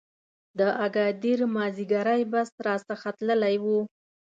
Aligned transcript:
د 0.57 0.59
اګادیر 0.85 1.39
مازیګری 1.55 2.23
بس 2.31 2.49
را 2.65 2.75
څخه 2.89 3.09
تللی 3.17 3.55
و. 3.63 3.65